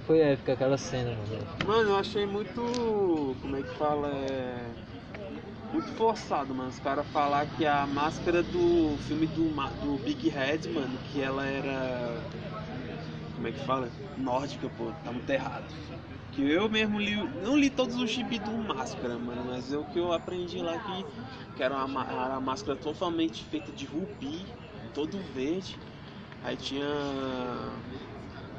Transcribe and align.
Foi 0.00 0.20
épica 0.20 0.52
aquela 0.52 0.76
cena, 0.78 1.10
mano. 1.10 1.46
Mano, 1.66 1.90
eu 1.90 1.96
achei 1.96 2.26
muito. 2.26 3.36
Como 3.40 3.56
é 3.56 3.62
que 3.62 3.76
fala? 3.76 4.08
É. 4.08 4.74
Muito 5.72 5.90
forçado, 5.92 6.54
mano. 6.54 6.68
Os 6.70 6.78
caras 6.78 7.06
falar 7.08 7.46
que 7.46 7.66
a 7.66 7.86
máscara 7.86 8.42
do 8.42 8.96
filme 8.98 9.26
do, 9.26 9.50
do 9.80 9.98
Big 9.98 10.28
Head, 10.28 10.68
mano, 10.72 10.98
que 11.12 11.20
ela 11.20 11.44
era. 11.46 12.20
Como 13.34 13.46
é 13.48 13.52
que 13.52 13.60
fala? 13.60 13.90
Nórdica, 14.16 14.68
pô, 14.70 14.92
tá 15.04 15.12
muito 15.12 15.28
errado. 15.30 15.64
Que 16.32 16.42
eu 16.42 16.68
mesmo 16.68 16.98
li. 16.98 17.16
Não 17.42 17.56
li 17.56 17.70
todos 17.70 17.96
os 17.96 18.10
gibis 18.10 18.40
do 18.40 18.52
Máscara, 18.52 19.18
mano, 19.18 19.44
mas 19.44 19.72
é 19.72 19.76
o 19.78 19.84
que 19.84 19.98
eu 19.98 20.12
aprendi 20.12 20.60
lá 20.60 20.78
que, 20.78 21.04
que 21.56 21.62
era 21.62 21.74
uma, 21.74 21.88
ma- 21.88 22.06
era 22.10 22.34
uma 22.34 22.40
máscara 22.40 22.76
totalmente 22.76 23.44
feita 23.44 23.72
de 23.72 23.86
rubi, 23.86 24.46
todo 24.92 25.18
verde. 25.20 25.78
Aí 26.42 26.56
tinha. 26.56 26.84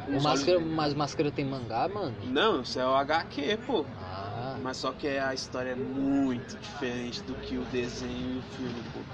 O 0.07 0.19
máscara, 0.21 0.59
mas 0.59 0.93
máscara 0.93 1.31
tem 1.31 1.45
mangá, 1.45 1.87
mano? 1.87 2.17
Não, 2.21 2.61
isso 2.61 2.79
é 2.79 2.85
o 2.85 2.95
HQ, 2.95 3.57
pô. 3.57 3.87
Ah, 3.95 4.57
Mas 4.61 4.77
só 4.77 4.91
que 4.93 5.07
a 5.07 5.33
história 5.33 5.71
é 5.71 5.75
muito 5.75 6.57
diferente 6.59 7.23
do 7.25 7.35
que 7.35 7.57
o 7.57 7.65
desenho 7.65 8.35
e 8.35 8.37
o 8.39 8.41
filme, 8.41 8.83
pô. 8.83 9.05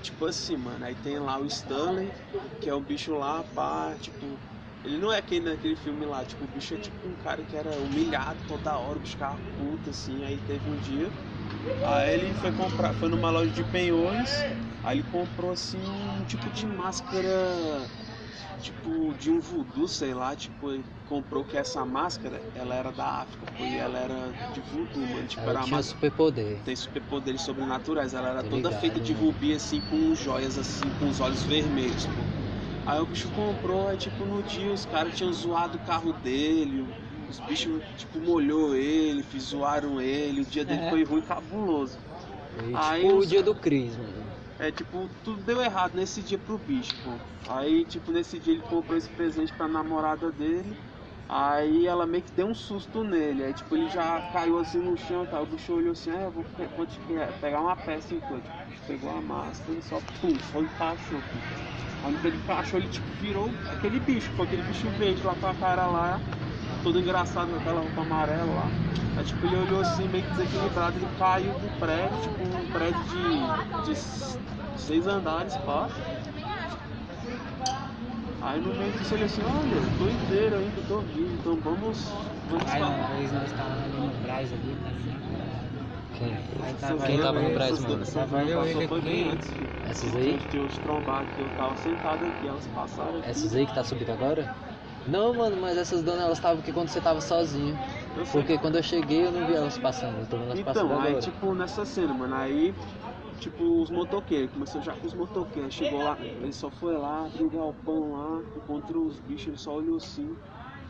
Tipo 0.00 0.26
assim, 0.26 0.56
mano, 0.56 0.84
aí 0.84 0.94
tem 0.94 1.18
lá 1.18 1.38
o 1.38 1.46
Stanley, 1.46 2.12
que 2.60 2.68
é 2.68 2.74
o 2.74 2.80
bicho 2.80 3.12
lá, 3.14 3.44
pá, 3.44 3.96
tipo. 3.96 4.40
Ele 4.82 4.98
não 4.98 5.10
é 5.10 5.18
aquele 5.18 5.46
naquele 5.48 5.76
filme 5.76 6.04
lá, 6.04 6.24
tipo, 6.26 6.44
o 6.44 6.48
bicho 6.48 6.74
é 6.74 6.78
tipo 6.78 7.08
um 7.08 7.16
cara 7.16 7.42
que 7.42 7.56
era 7.56 7.80
humilhado 7.80 8.42
toda 8.44 8.78
hora, 8.78 9.00
ficava 9.02 9.40
puto, 9.56 9.88
assim, 9.90 10.24
aí 10.24 10.38
teve 10.40 10.68
um 10.68 10.76
dia. 10.78 11.14
Aí 11.82 12.14
ele 12.14 12.34
foi 12.34 12.52
comprar, 12.52 12.94
foi 12.94 13.08
numa 13.08 13.30
loja 13.30 13.50
de 13.52 13.64
penhores, 13.64 14.46
aí 14.82 14.96
ele 14.98 15.04
comprou 15.04 15.50
assim 15.52 15.80
um 16.20 16.24
tipo 16.24 16.50
de 16.50 16.66
máscara 16.66 17.90
tipo 18.56 19.14
de 19.14 19.30
um 19.30 19.40
voodoo, 19.40 19.88
sei 19.88 20.14
lá, 20.14 20.34
tipo, 20.36 20.72
ele 20.72 20.88
comprou 21.04 21.44
que 21.44 21.56
essa 21.56 21.84
máscara, 21.84 22.44
ela 22.54 22.74
era 22.74 22.90
da 22.92 23.20
África, 23.22 23.46
e 23.66 23.76
ela 23.78 23.98
era 23.98 24.34
de 24.48 24.60
voodoo, 24.60 25.06
mano, 25.06 25.26
tipo, 25.28 25.48
era 25.50 25.50
ela 25.50 25.60
a 25.62 25.66
tinha 25.66 25.66
máscara 25.66 25.82
superpoder. 25.82 26.64
tem 26.64 26.74
superpoderes 26.76 27.42
sobrenaturais. 27.42 28.14
Ela 28.14 28.30
era 28.30 28.42
Tô 28.42 28.46
toda 28.46 28.72
ligado, 28.72 28.72
feita 28.72 29.00
de 29.00 29.12
mano. 29.12 29.14
rubi, 29.14 29.54
assim, 29.54 29.82
com 29.82 30.14
joias, 30.14 30.56
assim, 30.58 30.92
com 30.92 31.08
os 31.08 31.20
olhos 31.20 31.44
vermelhos, 31.44 32.06
pô. 32.08 32.30
Aí 32.84 33.00
o 33.00 33.06
bicho 33.06 33.30
comprou, 33.30 33.88
aí, 33.88 33.96
tipo, 33.98 34.26
no 34.26 34.42
dia 34.42 34.72
os 34.72 34.84
caras 34.86 35.14
tinham 35.14 35.32
zoado 35.32 35.78
o 35.78 35.80
carro 35.80 36.12
dele, 36.12 36.80
os 36.80 37.40
bichos, 37.40 37.82
tipo, 37.94 38.20
molhou 38.20 38.74
ele, 38.76 39.22
fiz- 39.22 39.44
zoaram 39.48 40.00
ele, 40.00 40.42
o 40.42 40.46
dia 40.46 40.64
dele 40.64 40.82
É. 40.82 40.88
foi 40.88 41.04
ruim, 41.04 41.22
cabuloso. 41.22 42.00
E, 42.52 42.78
Aí 42.78 42.78
tipo 42.78 43.06
os- 43.12 43.22
o 43.22 43.26
dia 43.26 43.42
do 43.42 43.54
Cris, 43.54 43.96
mano. 43.98 44.34
É, 44.56 44.70
tipo, 44.70 45.08
tudo 45.22 45.42
deu 45.44 45.60
errado 45.60 45.94
nesse 45.94 46.22
dia 46.22 46.38
pro 46.38 46.58
bicho, 46.58 46.96
pô. 47.02 47.24
Aí, 47.44 47.84
tipo, 47.86 48.12
nesse 48.12 48.38
dia 48.38 48.52
ele 48.52 48.62
comprou 48.62 48.96
esse 48.96 49.10
presente 49.10 49.52
pra 49.52 49.66
namorada 49.68 50.32
dele. 50.32 50.78
Aí 51.26 51.86
ela 51.86 52.06
meio 52.06 52.22
que 52.24 52.32
deu 52.32 52.46
um 52.46 52.54
susto 52.54 53.02
nele. 53.02 53.42
Aí, 53.44 53.52
tipo, 53.54 53.74
ele 53.76 53.88
já 53.88 54.22
caiu 54.22 54.58
assim 54.58 54.80
no 54.80 54.96
chão, 54.96 55.26
tá? 55.26 55.40
O 55.40 55.46
bicho 55.46 55.72
olhou 55.74 55.92
assim, 55.92 56.10
ah, 56.10 56.22
eu 56.22 56.32
vou, 56.32 56.46
vou 56.74 56.86
te 56.86 57.00
pe- 57.00 57.32
pegar 57.34 57.60
uma 57.62 57.76
peça 57.76 58.14
então. 58.14 58.40
Tipo, 58.40 58.56
pegou 58.86 59.10
a 59.10 59.20
máscara 59.22 59.78
e 59.78 59.82
só, 59.82 60.00
pum, 60.20 60.38
só 60.40 60.60
encaixou. 60.60 61.22
pô. 61.24 61.44
Aí 62.02 62.12
quando 62.12 62.26
ele 62.26 62.38
encaixou, 62.38 62.78
ele, 62.78 62.88
tipo, 62.88 63.12
virou 63.14 63.60
aquele 63.66 63.98
bicho, 64.00 64.32
pô, 64.34 64.42
aquele 64.44 64.62
bicho 64.62 64.92
verde 64.92 65.22
lá 65.24 65.36
com 65.36 65.46
a 65.46 65.54
cara 65.54 65.88
lá, 65.88 66.22
todo 66.82 66.98
engraçado 67.00 67.50
com 67.50 67.56
aquela 67.56 67.80
roupa 67.80 68.02
amarela 68.02 68.52
lá. 68.52 68.74
Aí, 69.14 69.24
tipo, 69.24 69.46
ele 69.46 69.56
olhou 69.56 69.80
assim, 69.80 70.08
meio 70.08 70.24
que 70.24 70.30
desequilibrado, 70.30 70.98
ele 70.98 71.06
caiu 71.06 71.54
do 71.54 71.70
prédio, 71.70 72.20
tipo, 72.20 72.44
um 72.44 72.66
prédio 72.66 73.04
de, 73.04 73.33
de 73.84 73.94
seis 74.80 75.06
andares, 75.06 75.56
pá. 75.58 75.88
Aí 78.42 78.60
no 78.60 78.74
meio 78.74 78.92
disso 78.92 79.14
ele 79.14 79.24
assim, 79.24 79.40
olha, 79.42 79.74
eu 79.74 79.98
tô 79.98 80.08
inteiro 80.08 80.56
ainda, 80.56 80.82
tô 80.86 81.00
vivo, 81.00 81.34
então 81.34 81.56
vamos. 81.56 82.08
vamos 82.50 82.70
Aí 82.72 82.80
falar. 82.82 82.96
uma 82.96 83.16
vez 83.16 83.32
nós 83.32 83.44
estávamos 83.50 83.84
ali 83.84 84.06
no 84.06 84.22
Braz 84.22 84.52
ali, 84.52 84.74
né? 84.74 84.94
Quem? 86.18 86.28
Aí 86.28 86.74
Quem 87.06 87.18
tava 87.20 87.40
no 87.40 87.50
Braz, 87.54 87.80
mano? 87.80 88.04
Tava 88.06 88.42
eu, 88.42 88.60
passou 88.60 88.80
ele 88.80 88.88
foi 88.88 88.98
aqui. 88.98 89.08
bem 89.08 89.30
antes. 89.30 89.50
Essas 89.86 90.16
aí? 90.16 90.40
Eu 90.52 90.68
te 90.68 90.78
trombar 90.80 91.22
aqui, 91.22 91.40
eu 91.40 91.48
tava 91.56 91.76
sentado 91.76 92.26
aqui, 92.26 92.46
elas 92.48 92.66
passaram 92.68 93.18
aqui. 93.18 93.30
Essas 93.30 93.54
aí 93.54 93.66
que 93.66 93.74
tá 93.74 93.84
subindo 93.84 94.10
agora? 94.10 94.48
Não, 95.06 95.34
mano, 95.34 95.56
mas 95.60 95.76
essas 95.76 96.02
donas 96.02 96.22
elas 96.22 96.38
estavam 96.38 96.60
aqui 96.60 96.72
quando 96.72 96.88
você 96.88 97.00
tava 97.00 97.20
sozinho. 97.20 97.78
Porque 98.32 98.56
quando 98.58 98.76
eu 98.76 98.82
cheguei 98.82 99.26
eu 99.26 99.32
não 99.32 99.46
vi 99.46 99.54
elas 99.54 99.76
passando, 99.76 100.18
eu 100.20 100.26
tô 100.26 100.36
vendo 100.36 100.50
elas 100.52 100.60
passando 100.62 100.86
Então, 100.86 101.00
aí 101.00 101.08
agora. 101.08 101.22
tipo, 101.22 101.54
nessa 101.54 101.84
cena, 101.84 102.14
mano, 102.14 102.34
aí, 102.34 102.74
tipo, 103.38 103.82
os 103.82 103.90
motoqueiros, 103.90 104.52
começou 104.52 104.80
já 104.80 104.94
com 104.96 105.06
os 105.06 105.14
motoqueiros, 105.14 105.74
chegou 105.74 106.00
lá, 106.02 106.16
ele 106.20 106.52
só 106.52 106.70
foi 106.70 106.96
lá, 106.96 107.26
abriu 107.26 107.46
o 107.46 107.50
galpão 107.50 108.12
lá, 108.12 108.44
encontrou 108.56 109.06
os 109.06 109.20
bichos, 109.20 109.48
ele 109.48 109.56
só 109.58 109.74
olhou 109.74 109.96
assim, 109.96 110.36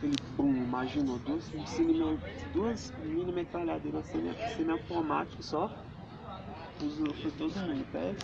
ele, 0.01 0.15
bum, 0.17 0.63
imaginou, 0.63 1.19
duas, 1.19 1.51
semi- 1.65 2.21
duas 2.51 2.91
mini 2.97 3.31
metralhadeiras 3.31 4.07
semi- 4.07 4.35
semi-automáticas 4.45 5.45
só, 5.47 5.69
foi 7.21 7.31
todo 7.31 7.59
mundo, 7.59 7.83
até 7.83 8.15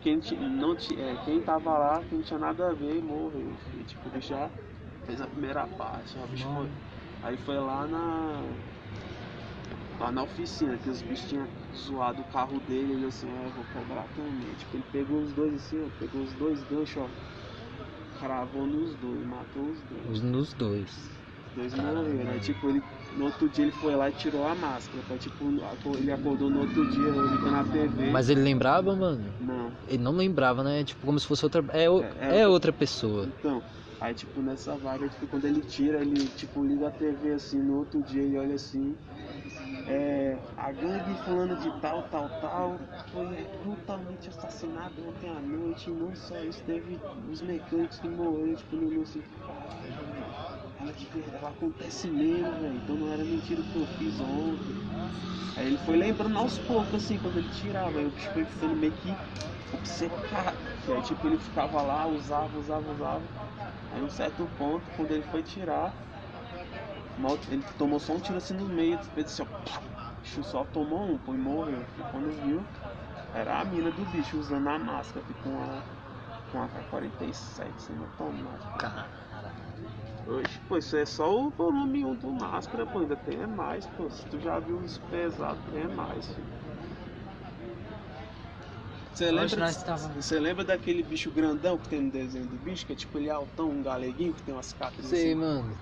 quem, 0.00 0.18
não, 0.50 0.74
é, 0.96 1.16
quem 1.18 1.42
tava 1.42 1.76
lá, 1.76 2.04
que 2.04 2.14
não 2.14 2.22
tinha 2.22 2.38
nada 2.38 2.70
a 2.70 2.74
ver, 2.74 3.02
morreu, 3.02 3.56
e, 3.72 3.84
tipo, 3.84 4.08
ele 4.08 4.20
já 4.20 4.50
fez 5.04 5.20
a 5.20 5.28
primeira 5.28 5.66
parte, 5.68 6.16
ó, 6.18 6.26
bicho 6.26 6.48
foi, 6.52 6.70
aí 7.20 7.36
foi 7.36 7.58
lá 7.58 7.86
na 7.88 8.58
lá 9.98 10.12
na 10.12 10.22
oficina, 10.22 10.76
que 10.78 10.88
os 10.88 11.02
bichos 11.02 11.28
tinham 11.28 11.46
zoado 11.74 12.22
o 12.22 12.24
carro 12.32 12.60
dele, 12.60 12.92
ele 12.92 13.06
assim, 13.06 13.28
é, 13.28 13.48
vou 13.50 13.64
cobrar 13.64 14.04
também. 14.14 14.54
Tipo, 14.54 14.76
ele 14.76 14.84
pegou 14.92 15.22
os 15.22 15.32
dois 15.32 15.54
assim, 15.54 15.82
ó, 15.82 15.88
pegou 15.98 16.22
os 16.22 16.32
dois 16.34 16.62
ganchos, 16.64 16.96
ó, 17.02 17.08
cravou 18.20 18.66
nos 18.66 18.94
dois, 18.96 19.26
matou 19.26 19.70
os 19.70 19.78
dois. 19.82 20.10
Os 20.10 20.22
nos 20.22 20.52
dois. 20.54 20.90
Os 21.48 21.54
dois 21.54 21.74
morreram. 21.74 22.30
Aí, 22.32 22.40
tipo, 22.40 22.68
ele, 22.68 22.82
no 23.16 23.24
outro 23.26 23.48
dia 23.48 23.64
ele 23.64 23.72
foi 23.72 23.94
lá 23.96 24.08
e 24.08 24.12
tirou 24.12 24.46
a 24.46 24.54
máscara. 24.54 25.02
Pra, 25.04 25.16
tipo, 25.16 25.44
ele 25.96 26.12
acordou 26.12 26.50
no 26.50 26.60
outro 26.60 26.88
dia, 26.90 27.10
ligando 27.10 27.50
na 27.50 27.64
TV. 27.64 28.10
Mas 28.10 28.28
ele 28.28 28.42
lembrava, 28.42 28.94
mano? 28.94 29.32
Não. 29.40 29.72
Ele 29.88 30.02
não 30.02 30.12
lembrava, 30.12 30.62
né? 30.62 30.84
Tipo, 30.84 31.06
como 31.06 31.18
se 31.18 31.26
fosse 31.26 31.44
outra. 31.44 31.64
É, 31.72 31.84
É, 31.84 32.36
é 32.36 32.40
é 32.40 32.48
outra 32.48 32.72
pessoa. 32.72 33.26
Então, 33.38 33.62
aí 34.00 34.14
tipo 34.14 34.40
nessa 34.42 34.76
vibe, 34.76 35.08
tipo, 35.10 35.26
quando 35.26 35.46
ele 35.46 35.60
tira, 35.62 36.00
ele 36.00 36.28
tipo 36.28 36.64
liga 36.64 36.88
a 36.88 36.90
TV 36.90 37.32
assim, 37.32 37.58
no 37.62 37.78
outro 37.78 38.02
dia 38.02 38.22
ele 38.22 38.36
olha 38.38 38.54
assim, 38.54 38.94
é, 39.88 40.36
a 40.56 40.70
gangue 40.70 41.14
fulano 41.24 41.56
de 41.56 41.70
tal, 41.80 42.02
tal, 42.10 42.28
tal, 42.40 42.78
foi 43.10 43.26
brutalmente 43.64 44.28
assassinada 44.28 44.92
ontem 45.08 45.28
à 45.30 45.40
noite, 45.40 45.90
e 45.90 45.92
não 45.92 46.14
só 46.14 46.36
isso, 46.44 46.62
teve 46.64 46.98
os 47.30 47.40
mecânicos 47.42 47.98
que 47.98 48.08
morreram, 48.08 48.54
tipo, 48.54 48.76
no 48.76 48.88
olhou 48.88 49.02
assim, 49.02 49.22
ela, 50.80 50.92
de 50.92 51.06
verdade, 51.06 51.44
acontece 51.44 52.06
mesmo, 52.08 52.52
velho, 52.60 52.74
então 52.76 52.96
não 52.96 53.12
era 53.12 53.24
mentira 53.24 53.60
o 53.60 53.64
que 53.64 53.76
eu 53.76 53.86
fiz 53.98 54.20
ontem. 54.20 54.74
Aí 55.56 55.66
ele 55.66 55.78
foi 55.78 55.96
lembrando 55.96 56.38
aos 56.38 56.58
poucos, 56.58 56.94
assim, 56.94 57.18
quando 57.18 57.38
ele 57.38 57.48
tirava, 57.48 57.98
aí 57.98 58.06
o 58.06 58.10
bicho 58.10 58.30
ficando 58.30 58.76
meio 58.76 58.92
que 58.92 59.12
obcecado. 59.72 60.56
Aí, 60.88 61.02
tipo, 61.02 61.26
ele 61.26 61.38
ficava 61.38 61.82
lá, 61.82 62.06
usava, 62.06 62.58
usava, 62.58 62.92
usava. 62.92 63.22
Aí, 63.92 64.02
um 64.02 64.08
certo 64.10 64.48
ponto, 64.56 64.82
quando 64.96 65.12
ele 65.12 65.22
foi 65.24 65.42
tirar, 65.42 65.92
mal- 67.18 67.44
ele 67.48 67.64
tomou 67.76 68.00
só 68.00 68.14
um 68.16 68.20
tiro 68.20 68.38
assim 68.38 68.54
no 68.54 68.68
meio, 68.68 68.98
fez 69.00 69.28
assim, 69.32 69.42
ó, 69.42 69.46
pá, 69.64 69.80
o 69.80 70.20
bicho 70.20 70.42
só 70.44 70.64
tomou 70.64 71.14
um, 71.14 71.18
pô, 71.18 71.34
e 71.34 71.38
morreu. 71.38 71.90
E 71.96 72.04
quando 72.04 72.34
viu, 72.34 72.70
era 73.32 73.60
a 73.60 73.64
mina 73.64 73.92
do 73.92 74.06
bicho 74.06 74.38
usando 74.38 74.68
a 74.68 74.78
máscara, 74.78 75.26
com 75.42 75.60
a, 75.60 75.84
com 76.50 76.62
a 76.62 76.68
K-47 76.68 77.82
sendo 77.82 78.04
automática. 78.04 78.78
Oxe, 80.24 80.60
pô, 80.68 80.76
isso 80.78 80.96
é 80.96 81.04
só 81.04 81.28
o 81.34 81.50
volume 81.50 82.04
1 82.04 82.14
do 82.14 82.32
máscara, 82.32 82.86
pô, 82.86 83.00
ainda 83.00 83.16
tem 83.16 83.40
é 83.40 83.46
mais, 83.48 83.88
pô. 83.88 84.08
Se 84.08 84.24
tu 84.28 84.38
já 84.38 84.60
viu 84.60 84.78
os 84.80 84.96
pesados, 84.98 85.64
tem 85.68 85.80
é 85.80 85.88
mais, 85.88 86.32
filho. 86.34 86.48
Você 89.12 89.30
Hoje 89.30 89.56
lembra, 89.56 89.66
você 90.14 90.38
lembra 90.40 90.64
daquele 90.64 91.02
bicho 91.02 91.30
grandão 91.32 91.78
que 91.78 91.88
tem 91.88 92.00
no 92.00 92.10
desenho 92.10 92.46
do 92.48 92.58
bicho, 92.58 92.86
que 92.86 92.92
é 92.92 92.96
tipo 92.96 93.18
ele 93.18 93.28
é 93.28 93.32
altão, 93.32 93.70
um 93.70 93.82
galeguinho 93.82 94.34
que 94.34 94.42
tem 94.42 94.54
umas 94.54 94.72
capas 94.72 95.06
Sei, 95.06 95.10
assim? 95.10 95.34
mano. 95.34 95.76